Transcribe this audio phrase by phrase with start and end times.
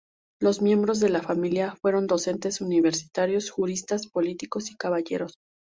[0.41, 5.37] Los miembros de la familia fueron docentes universitarios, juristas, políticos y caballeros.